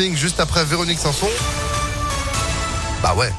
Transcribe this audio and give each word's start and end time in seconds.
Juste 0.00 0.40
après 0.40 0.64
Véronique 0.64 0.98
Sanson. 0.98 1.28
Bah 3.02 3.14
ouais, 3.14 3.30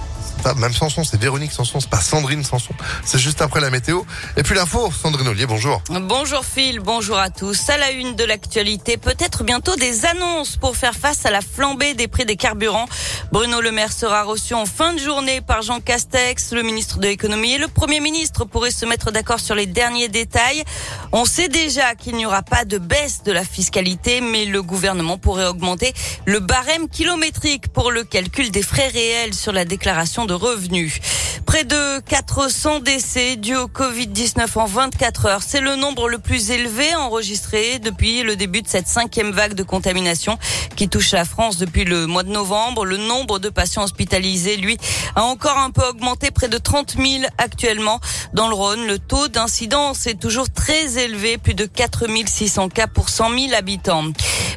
même 0.58 0.73
Sanson, 0.73 1.04
c'est 1.04 1.19
Véronique 1.19 1.51
Sanson, 1.51 1.79
c'est 1.79 1.89
pas 1.89 2.01
Sandrine 2.01 2.43
Sanson. 2.43 2.74
C'est 3.05 3.19
juste 3.19 3.42
après 3.42 3.59
la 3.59 3.69
météo. 3.69 4.01
Et 4.38 4.43
puis 4.43 4.56
l'info, 4.56 4.92
Sandrine 4.92 5.27
Ollier, 5.27 5.45
bonjour. 5.45 5.82
Bonjour 5.90 6.43
Phil, 6.43 6.79
bonjour 6.79 7.17
à 7.17 7.29
tous. 7.29 7.69
À 7.69 7.77
la 7.77 7.92
une 7.92 8.16
de 8.16 8.23
l'actualité, 8.23 8.98
peut-être 8.98 9.43
bientôt 9.43 9.75
des 9.75 10.05
annonces 10.05 10.57
pour 10.57 10.75
faire 10.75 10.96
face 10.96 11.25
à 11.25 11.32
la 11.32 11.41
flambée 11.41 11.93
des 11.93 12.07
prix 12.07 12.25
des 12.25 12.36
carburants. 12.36 12.88
Bruno 13.31 13.61
Le 13.61 13.71
Maire 13.71 13.93
sera 13.93 14.23
reçu 14.23 14.54
en 14.54 14.65
fin 14.65 14.93
de 14.93 14.99
journée 14.99 15.41
par 15.41 15.61
Jean 15.61 15.79
Castex, 15.79 16.51
le 16.53 16.63
ministre 16.63 16.99
de 16.99 17.07
l'économie 17.07 17.53
et 17.53 17.57
le 17.57 17.67
premier 17.67 17.99
ministre 17.99 18.45
pourraient 18.45 18.71
se 18.71 18.85
mettre 18.85 19.11
d'accord 19.11 19.39
sur 19.39 19.55
les 19.55 19.67
derniers 19.67 20.09
détails. 20.09 20.63
On 21.11 21.25
sait 21.25 21.49
déjà 21.49 21.95
qu'il 21.95 22.15
n'y 22.15 22.25
aura 22.25 22.41
pas 22.41 22.65
de 22.65 22.77
baisse 22.77 23.23
de 23.23 23.31
la 23.31 23.43
fiscalité, 23.43 24.21
mais 24.21 24.45
le 24.45 24.61
gouvernement 24.61 25.17
pourrait 25.17 25.47
augmenter 25.47 25.93
le 26.25 26.39
barème 26.39 26.89
kilométrique 26.89 27.67
pour 27.69 27.91
le 27.91 28.03
calcul 28.03 28.51
des 28.51 28.64
frais 28.64 28.87
réels 28.87 29.33
sur 29.33 29.51
la 29.51 29.65
déclaration 29.65 30.25
de 30.25 30.30
revenus. 30.33 30.99
Près 31.45 31.63
de 31.63 31.99
400 31.99 32.80
décès 32.80 33.35
dus 33.35 33.55
au 33.55 33.67
Covid-19 33.67 34.48
en 34.55 34.66
24 34.66 35.26
heures. 35.26 35.44
C'est 35.45 35.59
le 35.59 35.76
nombre 35.76 36.07
le 36.07 36.17
plus 36.17 36.52
élevé 36.52 36.95
enregistré 36.95 37.80
depuis 37.80 38.23
le 38.23 38.35
début 38.35 38.62
de 38.62 38.67
cette 38.67 38.88
cinquième 38.88 39.31
vague 39.31 39.54
de 39.54 39.63
contamination 39.63 40.38
qui 40.76 40.88
touche 40.88 41.12
la 41.12 41.26
France 41.26 41.57
depuis 41.57 41.84
le 41.84 42.07
mois 42.07 42.23
de 42.23 42.30
novembre. 42.30 42.85
Le 42.85 42.98
nombre 42.98 43.40
de 43.40 43.49
patients 43.49 43.84
hospitalisés, 43.84 44.57
lui, 44.57 44.77
a 45.16 45.23
encore 45.23 45.57
un 45.57 45.71
peu 45.71 45.85
augmenté, 45.88 46.32
près 46.32 46.48
de 46.48 46.57
30 46.57 46.95
000 46.98 47.23
actuellement. 47.38 47.99
Dans 48.34 48.48
le 48.48 48.55
Rhône, 48.55 48.88
le 48.88 48.99
taux 48.99 49.27
d'incidence 49.27 50.07
est 50.07 50.20
toujours 50.20 50.49
très 50.49 50.98
élevé, 50.98 51.38
plus 51.38 51.54
de 51.54 51.66
4 51.66 52.07
600 52.26 52.70
cas 52.70 52.88
pour 52.88 53.09
100 53.09 53.29
000 53.29 53.54
habitants. 53.54 54.05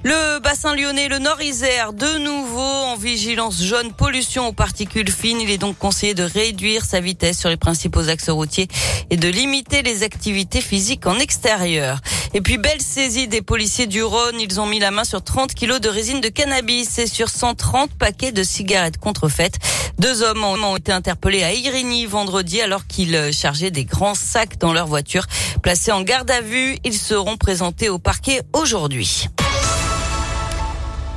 Le 0.06 0.38
bassin 0.38 0.76
lyonnais, 0.76 1.08
le 1.08 1.18
Nord-Isère, 1.18 1.94
de 1.94 2.18
nouveau 2.18 2.60
en 2.60 2.94
vigilance 2.94 3.62
jaune 3.62 3.90
pollution 3.90 4.48
aux 4.48 4.52
particules 4.52 5.10
fines. 5.10 5.40
Il 5.40 5.50
est 5.50 5.56
donc 5.56 5.78
conseillé 5.78 6.12
de 6.12 6.24
réduire 6.24 6.84
sa 6.84 7.00
vitesse 7.00 7.38
sur 7.38 7.48
les 7.48 7.56
principaux 7.56 8.10
axes 8.10 8.28
routiers 8.28 8.68
et 9.08 9.16
de 9.16 9.28
limiter 9.28 9.80
les 9.80 10.02
activités 10.02 10.60
physiques 10.60 11.06
en 11.06 11.18
extérieur. 11.18 12.02
Et 12.34 12.42
puis 12.42 12.58
belle 12.58 12.82
saisie 12.82 13.28
des 13.28 13.40
policiers 13.40 13.86
du 13.86 14.02
Rhône, 14.02 14.38
ils 14.38 14.60
ont 14.60 14.66
mis 14.66 14.78
la 14.78 14.90
main 14.90 15.04
sur 15.04 15.24
30 15.24 15.54
kilos 15.54 15.80
de 15.80 15.88
résine 15.88 16.20
de 16.20 16.28
cannabis 16.28 16.98
et 16.98 17.06
sur 17.06 17.30
130 17.30 17.90
paquets 17.94 18.32
de 18.32 18.42
cigarettes 18.42 18.98
contrefaites. 18.98 19.58
Deux 19.98 20.22
hommes 20.22 20.44
ont 20.44 20.76
été 20.76 20.92
interpellés 20.92 21.44
à 21.44 21.54
Irigny 21.54 22.04
vendredi 22.04 22.60
alors 22.60 22.86
qu'ils 22.86 23.32
chargeaient 23.32 23.70
des 23.70 23.86
grands 23.86 24.14
sacs 24.14 24.58
dans 24.58 24.74
leur 24.74 24.86
voiture. 24.86 25.24
Placés 25.62 25.92
en 25.92 26.02
garde 26.02 26.30
à 26.30 26.42
vue, 26.42 26.76
ils 26.84 26.98
seront 26.98 27.38
présentés 27.38 27.88
au 27.88 27.98
parquet 27.98 28.42
aujourd'hui. 28.52 29.28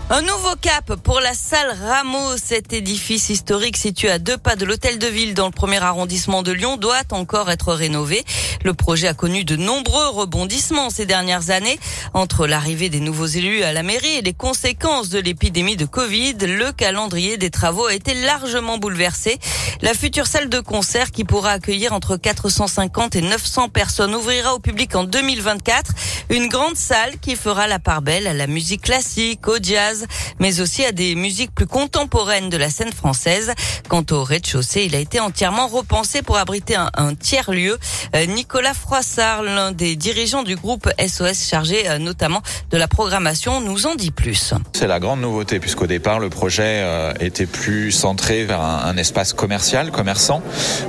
Un 0.09 0.21
nouveau 0.21 0.55
cap 0.61 0.95
pour 1.03 1.19
la 1.19 1.33
salle 1.33 1.75
Rameau. 1.85 2.37
Cet 2.37 2.71
édifice 2.71 3.29
historique 3.29 3.75
situé 3.75 4.09
à 4.09 4.19
deux 4.19 4.37
pas 4.37 4.55
de 4.55 4.63
l'hôtel 4.63 4.99
de 4.99 5.07
ville 5.07 5.33
dans 5.33 5.47
le 5.47 5.51
premier 5.51 5.83
arrondissement 5.83 6.43
de 6.43 6.53
Lyon 6.53 6.77
doit 6.77 7.01
encore 7.11 7.51
être 7.51 7.73
rénové. 7.73 8.23
Le 8.67 8.73
projet 8.73 9.07
a 9.07 9.13
connu 9.13 9.45
de 9.45 9.55
nombreux 9.55 10.09
rebondissements 10.09 10.89
ces 10.89 11.05
dernières 11.05 11.51
années. 11.51 11.79
Entre 12.13 12.47
l'arrivée 12.47 12.89
des 12.89 12.99
nouveaux 12.99 13.25
élus 13.25 13.63
à 13.63 13.71
la 13.71 13.81
mairie 13.81 14.17
et 14.17 14.21
les 14.21 14.33
conséquences 14.33 15.07
de 15.07 15.19
l'épidémie 15.19 15.77
de 15.77 15.85
Covid, 15.85 16.35
le 16.41 16.73
calendrier 16.73 17.37
des 17.37 17.49
travaux 17.49 17.85
a 17.85 17.93
été 17.93 18.13
largement 18.13 18.77
bouleversé. 18.77 19.39
La 19.81 19.93
future 19.93 20.27
salle 20.27 20.49
de 20.49 20.59
concert 20.59 21.11
qui 21.11 21.23
pourra 21.23 21.51
accueillir 21.51 21.93
entre 21.93 22.17
450 22.17 23.15
et 23.15 23.21
900 23.21 23.69
personnes 23.69 24.13
ouvrira 24.13 24.53
au 24.53 24.59
public 24.59 24.95
en 24.95 25.05
2024. 25.05 25.93
Une 26.29 26.49
grande 26.49 26.75
salle 26.75 27.19
qui 27.21 27.37
fera 27.37 27.67
la 27.67 27.79
part 27.79 28.01
belle 28.01 28.27
à 28.27 28.33
la 28.33 28.47
musique 28.47 28.81
classique, 28.81 29.47
au 29.47 29.57
jazz, 29.61 30.05
mais 30.39 30.59
aussi 30.59 30.83
à 30.83 30.91
des 30.91 31.15
musiques 31.15 31.55
plus 31.55 31.67
contemporaines 31.67 32.49
de 32.49 32.57
la 32.57 32.69
scène 32.69 32.91
française. 32.91 33.53
Quant 33.87 34.03
au 34.11 34.25
rez-de-chaussée, 34.25 34.83
il 34.83 34.95
a 34.95 34.99
été 34.99 35.21
entièrement 35.21 35.67
repensé 35.67 36.21
pour 36.21 36.37
abriter 36.37 36.75
un, 36.75 37.15
tiers-lieu. 37.15 37.77
Euh, 38.15 38.25
Froissart, 38.73 39.43
l'un 39.43 39.71
des 39.71 39.95
dirigeants 39.95 40.43
du 40.43 40.55
groupe 40.55 40.87
SOS 40.99 41.47
chargé 41.49 41.89
euh, 41.89 41.97
notamment 41.97 42.41
de 42.69 42.77
la 42.77 42.87
programmation, 42.87 43.61
nous 43.61 43.87
en 43.87 43.95
dit 43.95 44.11
plus. 44.11 44.53
C'est 44.73 44.87
la 44.87 44.99
grande 44.99 45.21
nouveauté 45.21 45.59
puisqu'au 45.59 45.87
départ 45.87 46.19
le 46.19 46.29
projet 46.29 46.81
euh, 46.83 47.13
était 47.19 47.47
plus 47.47 47.91
centré 47.91 48.45
vers 48.45 48.61
un, 48.61 48.95
espace 48.97 49.33
commercial, 49.33 49.91
commerçant, 49.91 50.41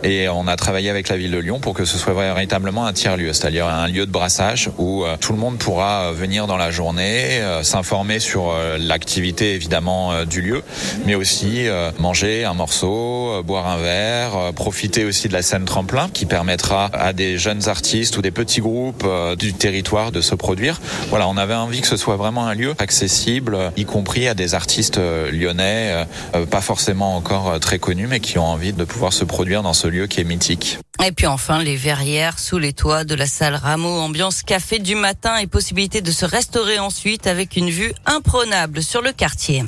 et 0.03 0.28
on 0.28 0.47
a 0.47 0.56
travaillé 0.56 0.91
avec 0.91 1.09
la 1.09 1.16
ville 1.16 1.31
de 1.31 1.38
Lyon 1.38 1.60
pour 1.60 1.75
que 1.75 1.84
ce 1.84 1.98
soit 1.98 2.15
véritablement 2.15 2.87
un 2.87 2.93
tiers-lieu, 2.93 3.32
c'est-à-dire 3.32 3.66
un 3.66 3.88
lieu 3.88 4.06
de 4.06 4.10
brassage 4.10 4.70
où 4.78 5.04
tout 5.20 5.32
le 5.32 5.38
monde 5.38 5.59
pourra 5.59 6.12
venir 6.12 6.47
dans 6.47 6.56
la 6.56 6.70
journée, 6.70 7.43
s'informer 7.62 8.19
sur 8.19 8.54
la 8.78 8.98
activité 8.98 9.54
évidemment 9.54 10.12
euh, 10.12 10.25
du 10.26 10.43
lieu, 10.43 10.62
mais 11.06 11.14
aussi 11.14 11.66
euh, 11.66 11.91
manger 11.98 12.44
un 12.44 12.53
morceau, 12.53 13.31
euh, 13.31 13.43
boire 13.43 13.66
un 13.66 13.78
verre, 13.78 14.53
profiter 14.54 15.06
aussi 15.06 15.28
de 15.28 15.32
la 15.32 15.41
scène 15.41 15.64
tremplin 15.64 16.10
qui 16.12 16.26
permettra 16.26 16.91
à 16.93 17.14
des 17.14 17.38
jeunes 17.38 17.47
artistes 17.66 18.16
ou 18.16 18.22
des 18.22 18.31
petits 18.31 18.60
groupes 18.60 19.06
du 19.38 19.54
territoire 19.54 20.12
de 20.12 20.20
se 20.20 20.34
produire. 20.34 20.81
Voilà, 21.09 21.28
on 21.28 21.36
avait 21.36 21.54
envie 21.54 21.81
que 21.81 21.86
ce 21.86 21.97
soit 21.97 22.16
vraiment 22.16 22.47
un 22.47 22.54
lieu 22.54 22.75
accessible, 22.78 23.72
y 23.76 23.84
compris 23.84 24.28
à 24.28 24.34
des 24.34 24.54
artistes 24.54 25.00
lyonnais, 25.32 26.06
pas 26.50 26.60
forcément 26.60 27.16
encore 27.16 27.58
très 27.60 27.78
connus, 27.78 28.06
mais 28.06 28.20
qui 28.20 28.38
ont 28.38 28.47
envie 28.47 28.72
de 28.72 28.84
pouvoir 28.84 29.12
se 29.12 29.25
produire 29.25 29.62
dans 29.62 29.75
ce 29.75 29.88
lieu 29.88 30.06
qui 30.06 30.20
est 30.20 30.25
mythique. 30.25 30.78
Et 31.04 31.12
puis 31.12 31.26
enfin, 31.26 31.62
les 31.62 31.76
verrières 31.76 32.38
sous 32.38 32.58
les 32.58 32.72
toits 32.72 33.04
de 33.04 33.14
la 33.14 33.26
salle 33.26 33.54
Rameau, 33.54 34.00
ambiance 34.00 34.42
café 34.42 34.78
du 34.78 34.94
matin 34.94 35.37
et 35.37 35.47
possibilité 35.47 36.00
de 36.00 36.10
se 36.10 36.25
restaurer 36.25 36.78
ensuite 36.78 37.26
avec 37.26 37.56
une 37.56 37.70
vue 37.70 37.92
imprenable 38.04 38.82
sur 38.82 39.00
le 39.00 39.12
quartier. 39.12 39.62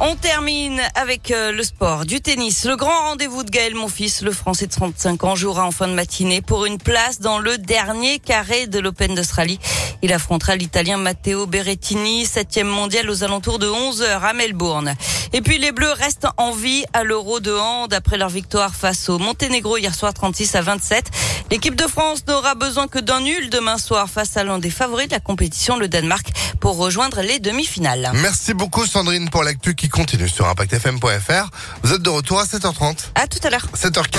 On 0.00 0.16
termine 0.16 0.80
avec 0.96 1.30
euh, 1.30 1.52
le 1.52 1.62
sport, 1.62 2.04
du 2.04 2.20
tennis. 2.20 2.64
Le 2.64 2.74
grand 2.74 3.10
rendez-vous 3.10 3.44
de 3.44 3.50
Gaël 3.50 3.76
Monfils, 3.76 4.22
le 4.22 4.32
Français 4.32 4.66
de 4.66 4.72
35 4.72 5.22
ans, 5.22 5.36
jouera 5.36 5.64
en 5.64 5.70
fin 5.70 5.86
de 5.86 5.92
matinée 5.92 6.42
pour 6.42 6.66
une 6.66 6.78
place 6.78 7.20
dans 7.20 7.38
le 7.38 7.58
dernier 7.58 8.18
carré 8.18 8.66
de 8.66 8.80
l'Open 8.80 9.14
d'Australie. 9.14 9.60
Il 10.02 10.12
affrontera 10.12 10.56
l'Italien 10.56 10.96
Matteo 10.96 11.46
Berrettini, 11.46 12.26
septième 12.26 12.66
mondial 12.66 13.08
aux 13.08 13.22
alentours 13.22 13.60
de 13.60 13.68
11 13.68 14.02
heures 14.02 14.24
à 14.24 14.32
Melbourne. 14.32 14.94
Et 15.32 15.40
puis 15.40 15.58
les 15.58 15.70
Bleus 15.70 15.92
restent 15.92 16.26
en 16.38 16.50
vie 16.50 16.84
à 16.92 17.04
l'Euro 17.04 17.38
de 17.38 17.52
hand 17.52 17.94
après 17.94 18.18
leur 18.18 18.28
victoire 18.28 18.74
face 18.74 19.08
au 19.08 19.18
Monténégro 19.18 19.78
hier 19.78 19.94
soir 19.94 20.12
36 20.12 20.56
à 20.56 20.60
27. 20.60 21.10
L'équipe 21.50 21.76
de 21.76 21.86
France 21.86 22.26
n'aura 22.26 22.54
besoin 22.54 22.88
que 22.88 22.98
d'un 22.98 23.20
nul 23.20 23.50
demain 23.50 23.78
soir 23.78 24.08
face 24.08 24.36
à 24.36 24.44
l'un 24.44 24.58
des 24.58 24.70
favoris 24.70 25.08
de 25.08 25.12
la 25.12 25.20
compétition, 25.20 25.78
le 25.78 25.88
Danemark, 25.88 26.26
pour 26.60 26.76
rejoindre 26.76 27.20
les 27.20 27.38
demi-finales. 27.38 28.10
Merci 28.14 28.54
beaucoup 28.54 28.86
Sandrine 28.86 29.30
pour 29.30 29.44
l'actu 29.44 29.74
qui 29.74 29.88
continue 29.88 30.28
sur 30.28 30.48
impactfm.fr. 30.48 31.50
Vous 31.82 31.92
êtes 31.92 32.02
de 32.02 32.10
retour 32.10 32.40
à 32.40 32.44
7h30. 32.44 33.10
À 33.14 33.26
tout 33.26 33.38
à 33.42 33.50
l'heure. 33.50 33.66
7h04. 33.76 34.18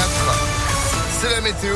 C'est 1.21 1.29
la 1.29 1.41
météo. 1.41 1.75